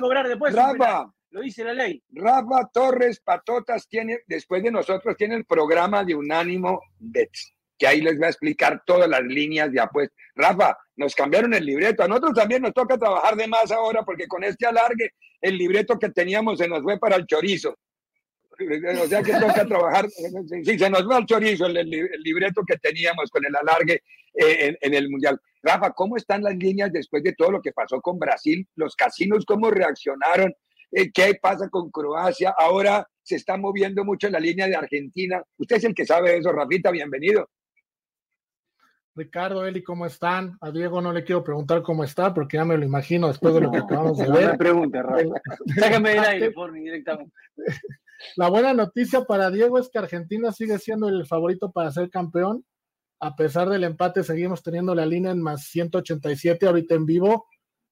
[0.00, 0.54] cobrar después.
[0.54, 2.02] Rafa, lo dice la ley.
[2.10, 8.00] Rafa Torres Patotas tiene, después de nosotros, tiene el programa de Unánimo Bets, que ahí
[8.00, 10.16] les va a explicar todas las líneas de apuestas.
[10.34, 12.02] Rafa, nos cambiaron el libreto.
[12.02, 15.98] A nosotros también nos toca trabajar de más ahora, porque con este alargue, el libreto
[15.98, 17.76] que teníamos se nos fue para el chorizo.
[19.02, 20.08] O sea que toca trabajar.
[20.64, 21.88] Sí, se nos va al chorizo el,
[22.22, 24.02] libreto que teníamos con el alargue
[24.34, 25.40] eh, en, el Mundial.
[25.62, 28.66] Rafa, ¿cómo están las líneas después de todo lo que pasó con Brasil?
[28.76, 30.54] Los casinos, ¿cómo reaccionaron?
[30.92, 32.54] Eh, ¿Qué pasa con Croacia?
[32.56, 35.42] Ahora se está moviendo mucho la línea de Argentina.
[35.58, 37.48] Usted es el que sabe eso, Rafita, bienvenido.
[39.14, 40.56] Ricardo, Eli, ¿cómo están?
[40.60, 43.60] A Diego no le quiero preguntar cómo está, porque ya me lo imagino después de
[43.60, 44.44] lo que acabamos de ver.
[44.44, 45.24] No me pregunte, Rafa.
[45.78, 47.32] Sácame del aire, por directamente.
[48.36, 52.64] La buena noticia para Diego es que Argentina sigue siendo el favorito para ser campeón.
[53.20, 57.46] A pesar del empate, seguimos teniendo la línea en más 187 ahorita en vivo.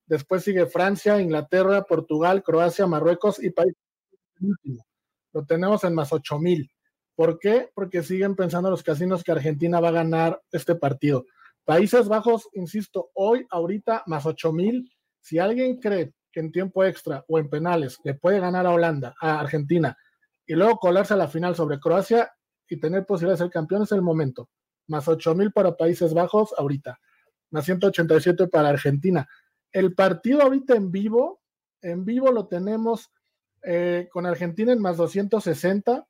[0.06, 3.74] Después sigue Francia, Inglaterra, Portugal, Croacia, Marruecos y país.
[5.34, 6.70] Lo tenemos en más 8000.
[7.15, 7.68] ¿Por qué?
[7.74, 11.26] Porque siguen pensando los casinos que Argentina va a ganar este partido.
[11.65, 14.90] Países Bajos, insisto, hoy, ahorita, más 8000.
[15.20, 19.15] Si alguien cree que en tiempo extra o en penales le puede ganar a Holanda,
[19.20, 19.95] a Argentina,
[20.46, 22.32] y luego colarse a la final sobre Croacia
[22.66, 24.48] y tener posibilidad de ser campeón es el momento.
[24.89, 26.99] Más 8000 para Países Bajos ahorita,
[27.51, 29.29] más 187 para Argentina.
[29.73, 31.41] El partido ahorita en vivo,
[31.83, 33.11] en vivo lo tenemos
[33.63, 36.07] eh, con Argentina en más 260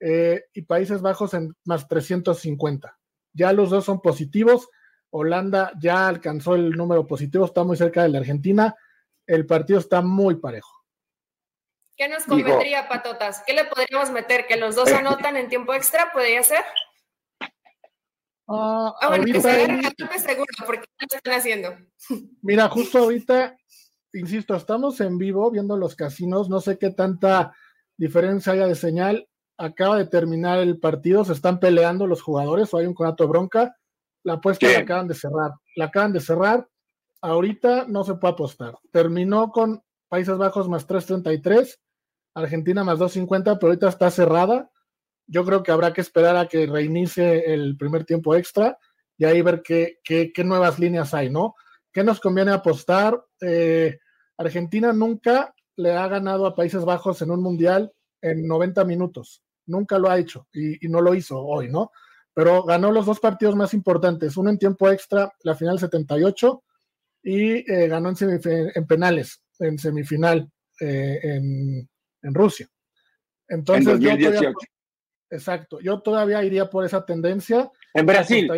[0.00, 2.98] eh, y Países Bajos en más 350.
[3.32, 4.68] Ya los dos son positivos.
[5.10, 8.74] Holanda ya alcanzó el número positivo, está muy cerca de la Argentina.
[9.26, 10.78] El partido está muy parejo.
[11.96, 13.42] ¿Qué nos convendría, Patotas?
[13.44, 14.46] ¿Qué le podríamos meter?
[14.46, 16.12] ¿Que los dos anotan en tiempo extra?
[16.12, 16.64] ¿Podría ser?
[18.48, 21.76] Ah, ah bueno, que se seguro, porque lo están haciendo.
[22.42, 23.56] Mira, justo ahorita,
[24.12, 27.54] insisto, estamos en vivo viendo los casinos, no sé qué tanta
[27.96, 29.28] diferencia haya de señal.
[29.56, 33.30] Acaba de terminar el partido, se están peleando los jugadores, o hay un conato de
[33.30, 33.76] bronca.
[34.22, 35.52] La apuesta la acaban de cerrar.
[35.76, 36.68] La acaban de cerrar.
[37.20, 38.76] Ahorita no se puede apostar.
[38.92, 41.80] Terminó con Países Bajos más 333
[42.38, 44.70] Argentina más 2.50, pero ahorita está cerrada.
[45.28, 48.78] Yo creo que habrá que esperar a que reinicie el primer tiempo extra
[49.18, 51.54] y ahí ver qué, qué, nuevas líneas hay, ¿no?
[51.92, 53.22] ¿Qué nos conviene apostar?
[53.40, 53.98] Eh,
[54.38, 59.42] Argentina nunca le ha ganado a Países Bajos en un mundial en 90 minutos.
[59.66, 61.90] Nunca lo ha hecho y, no lo hizo hoy, ¿no?
[62.32, 66.62] Pero ganó los dos partidos más importantes, uno en tiempo extra, la final 78,
[67.24, 68.40] y eh, ganó en,
[68.74, 70.48] en, penales, en semifinal,
[70.80, 71.88] eh, en,
[72.22, 72.68] en Rusia.
[73.48, 74.52] Entonces, yo todavía,
[75.30, 77.70] exacto, yo todavía iría por esa tendencia.
[77.94, 78.50] En Brasil.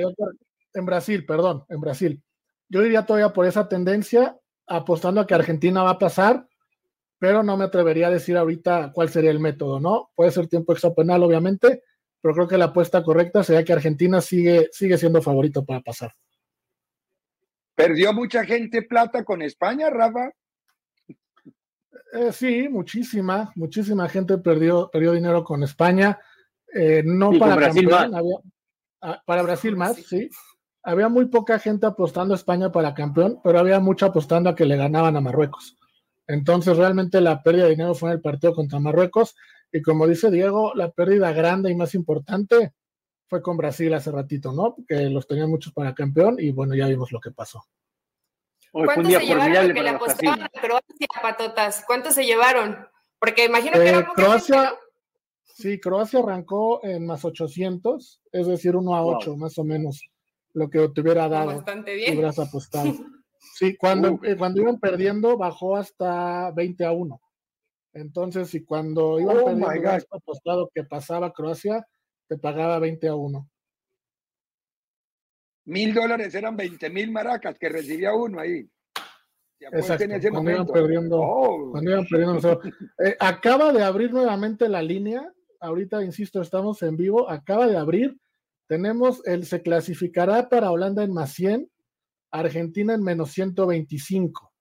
[0.72, 2.22] En Brasil, perdón, en Brasil.
[2.68, 6.46] Yo iría todavía por esa tendencia, apostando a que Argentina va a pasar,
[7.18, 10.10] pero no me atrevería a decir ahorita cuál sería el método, ¿no?
[10.14, 11.82] Puede ser tiempo extra penal, obviamente,
[12.20, 16.14] pero creo que la apuesta correcta sería que Argentina sigue, sigue siendo favorito para pasar.
[17.74, 20.30] ¿Perdió mucha gente plata con España, Rafa?
[22.12, 26.18] Eh, sí, muchísima, muchísima gente perdió, perdió dinero con España.
[26.74, 28.10] Eh, no para Brasil más.
[29.02, 30.28] Ah, para Brasil más, sí.
[30.82, 34.64] Había muy poca gente apostando a España para campeón, pero había mucha apostando a que
[34.64, 35.76] le ganaban a Marruecos.
[36.26, 39.34] Entonces, realmente la pérdida de dinero fue en el partido contra Marruecos.
[39.72, 42.72] Y como dice Diego, la pérdida grande y más importante
[43.28, 44.76] fue con Brasil hace ratito, ¿no?
[44.88, 47.64] Que los tenían muchos para campeón y bueno, ya vimos lo que pasó.
[48.72, 51.84] ¿Cuántos se llevaron que le apostaban a Croacia, patotas?
[51.86, 52.88] ¿Cuántos se llevaron?
[53.18, 54.74] Porque imagino que era eh, Croacia,
[55.60, 60.02] sí, Croacia arrancó en más 800, es decir, 1 a 8 más o menos,
[60.54, 61.56] lo que te hubiera dado.
[61.56, 62.14] Bastante bien.
[62.14, 62.92] Hubieras apostado.
[63.54, 64.20] Sí, cuando, uh.
[64.22, 67.20] eh, cuando iban perdiendo bajó hasta 20 a 1.
[67.94, 71.86] Entonces, si cuando iban oh perdiendo apostado que pasaba Croacia,
[72.28, 73.50] te pagaba 20 a 1
[75.70, 78.68] mil dólares eran 20 mil maracas que recibía uno ahí.
[79.60, 81.70] Exacto, cuando, iban perdiendo, oh.
[81.70, 82.60] cuando iban perdiendo,
[83.04, 85.30] eh, acaba de abrir nuevamente la línea.
[85.60, 87.28] Ahorita, insisto, estamos en vivo.
[87.28, 88.18] Acaba de abrir.
[88.66, 91.70] Tenemos el se clasificará para Holanda en más 100,
[92.30, 94.52] Argentina en menos 125.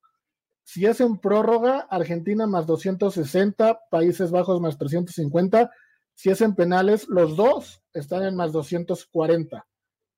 [0.63, 5.71] Si es en prórroga, Argentina más 260, Países Bajos más 350.
[6.15, 9.65] Si es en penales, los dos están en más 240.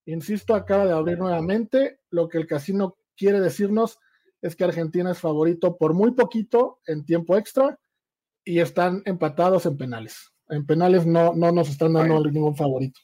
[0.05, 1.99] Insisto, acaba de abrir nuevamente.
[2.09, 3.99] Lo que el casino quiere decirnos
[4.41, 7.79] es que Argentina es favorito por muy poquito en tiempo extra
[8.43, 10.30] y están empatados en penales.
[10.51, 12.99] En penales no, no nos están dando ningún favorito.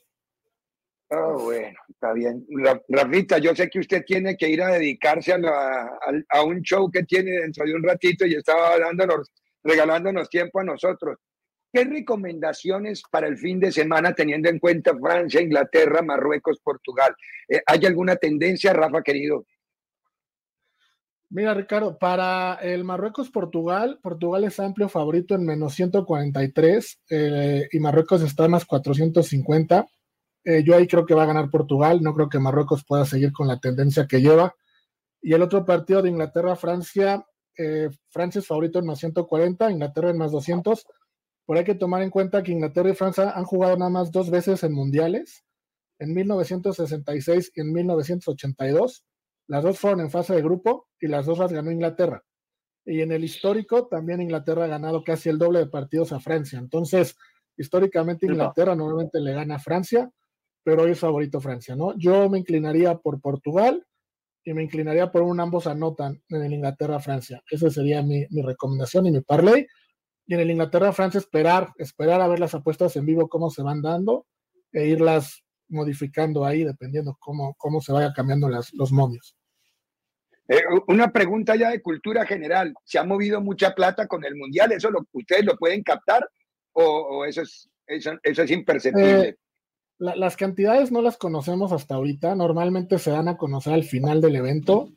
[1.10, 1.78] Oh, bueno.
[1.88, 2.46] Está bien.
[2.90, 5.90] Rafita, yo sé que usted tiene que ir a dedicarse a,
[6.30, 9.32] a, un show que tiene dentro de un ratito y estaba dándonos,
[9.64, 11.18] regalándonos tiempo a nosotros.
[11.72, 17.16] ¿Qué recomendaciones para el fin de semana teniendo en cuenta Francia, Inglaterra, Marruecos, Portugal?
[17.48, 19.46] Eh, ¿Hay alguna tendencia, Rafa, querido?
[21.30, 28.22] Mira, Ricardo, para el Marruecos-Portugal, Portugal es amplio favorito en menos 143 eh, y Marruecos
[28.22, 29.86] está más 450.
[30.46, 33.34] Eh, yo ahí creo que va a ganar Portugal, no creo que Marruecos pueda seguir
[33.34, 34.56] con la tendencia que lleva.
[35.22, 37.26] Y el otro partido de Inglaterra-Francia,
[37.58, 40.86] eh, Francia es favorito en más 140, Inglaterra en más 200.
[41.46, 44.30] Por hay que tomar en cuenta que Inglaterra y Francia han jugado nada más dos
[44.30, 45.44] veces en mundiales,
[46.00, 49.04] en 1966 y en 1982
[49.48, 52.24] las dos fueron en fase de grupo y las dos las ganó Inglaterra.
[52.86, 56.60] Y en el histórico también Inglaterra ha ganado casi el doble de partidos a Francia.
[56.60, 57.18] Entonces,
[57.58, 60.10] históricamente Inglaterra normalmente le gana a Francia,
[60.64, 61.98] pero hoy es favorito Francia, ¿no?
[61.98, 63.86] Yo me inclinaría por Portugal
[64.44, 67.44] y me inclinaría por un ambos anotan en el Inglaterra-Francia.
[67.50, 69.68] Esa sería mi, mi, recomendación y mi parlay.
[70.26, 73.82] Y en el Inglaterra-Francia esperar, esperar a ver las apuestas en vivo cómo se van
[73.82, 74.26] dando
[74.72, 79.36] e irlas modificando ahí dependiendo cómo, cómo se vaya cambiando las, los momios.
[80.48, 82.74] Eh, una pregunta ya de cultura general.
[82.86, 84.72] ¿Se ha movido mucha plata con el Mundial?
[84.72, 86.28] ¿Eso lo, ustedes lo pueden captar
[86.72, 89.30] o, eso, es, eso, es imperceptible?
[89.30, 89.38] Eh,
[90.00, 92.36] las cantidades no las conocemos hasta ahorita.
[92.36, 94.90] Normalmente se dan a conocer al final del evento,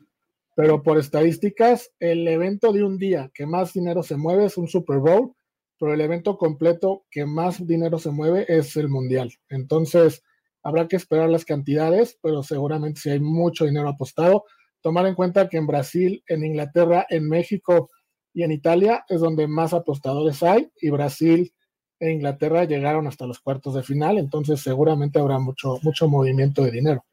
[0.55, 4.67] pero por estadísticas, el evento de un día que más dinero se mueve es un
[4.67, 5.33] Super Bowl,
[5.79, 9.33] pero el evento completo que más dinero se mueve es el Mundial.
[9.49, 10.23] Entonces,
[10.63, 14.45] habrá que esperar las cantidades, pero seguramente si hay mucho dinero apostado
[14.81, 17.89] tomar en cuenta que en Brasil, en Inglaterra, en México
[18.33, 21.53] y en Italia es donde más apostadores hay y Brasil
[21.99, 26.71] e Inglaterra llegaron hasta los cuartos de final, entonces seguramente habrá mucho, mucho movimiento de
[26.71, 27.05] dinero.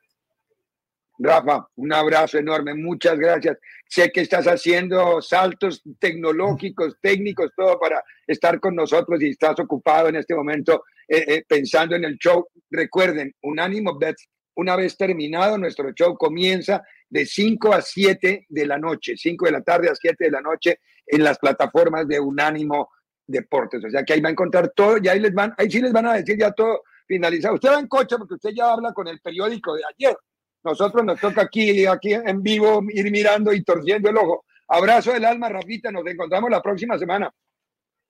[1.19, 3.59] Rafa, un abrazo enorme, muchas gracias.
[3.89, 10.09] Sé que estás haciendo saltos tecnológicos, técnicos, todo para estar con nosotros y estás ocupado
[10.09, 12.47] en este momento eh, eh, pensando en el show.
[12.71, 18.79] Recuerden, Unánimo Bets, una vez terminado nuestro show, comienza de 5 a 7 de la
[18.79, 22.91] noche, 5 de la tarde a 7 de la noche en las plataformas de Unánimo
[23.27, 23.85] Deportes.
[23.85, 25.93] O sea que ahí va a encontrar todo y ahí les van, ahí sí les
[25.93, 27.55] van a decir ya todo finalizado.
[27.55, 30.17] Usted va en coche porque usted ya habla con el periódico de ayer.
[30.65, 34.45] Nosotros nos toca aquí, aquí en vivo ir mirando y torciendo el ojo.
[34.69, 35.91] Abrazo del alma, Rafita.
[35.91, 37.33] Nos encontramos la próxima semana.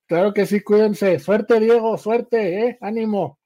[0.07, 1.19] Claro que sí, cuídense.
[1.19, 2.79] Suerte, Diego, suerte, ¿eh?
[2.81, 3.39] Ánimo.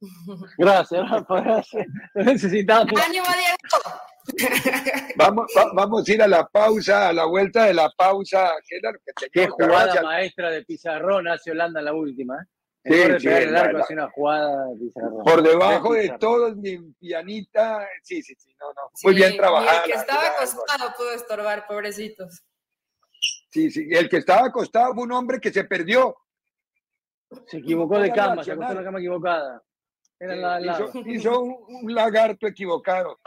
[0.58, 1.86] Gracias, Rafa, gracias.
[2.14, 2.92] Necesitamos.
[3.00, 3.98] ¡Ánimo, Diego!
[5.16, 8.52] Vamos, vamos a ir a la pausa, a la vuelta de la pausa.
[9.32, 12.46] Qué jugada maestra de Pizarrón hace Holanda la última.
[12.88, 13.20] ¿Eh?
[13.20, 14.66] Sí, una jugada
[15.24, 17.86] Por debajo de todos, mi pianita.
[18.02, 18.90] Sí, sí, sí, no, no.
[19.02, 19.84] Muy bien trabajado.
[19.84, 22.42] El que estaba acostado pudo estorbar, pobrecitos.
[23.50, 26.16] Sí, sí, el que estaba acostado fue un hombre que se perdió.
[27.46, 29.62] Se equivocó de cama, se acostó en la cama equivocada.
[30.20, 30.60] Era
[31.06, 33.20] hizo, un lagarto equivocado.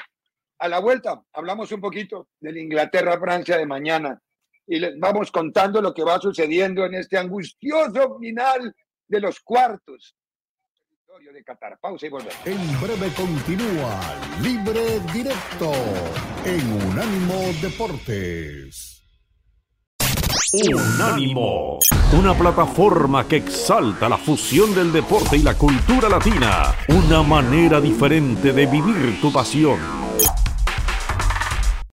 [0.60, 4.22] A la vuelta hablamos un poquito del Inglaterra-Francia de mañana
[4.68, 8.76] y les vamos contando lo que va sucediendo en este angustioso final
[9.12, 10.16] de los cuartos.
[11.34, 11.78] De Qatar.
[11.80, 12.36] Pausa y volvemos.
[12.46, 14.00] En breve continúa
[14.42, 15.72] Libre Directo
[16.46, 19.04] en Unánimo Deportes.
[20.54, 21.80] Unánimo,
[22.18, 28.52] una plataforma que exalta la fusión del deporte y la cultura latina, una manera diferente
[28.52, 30.01] de vivir tu pasión.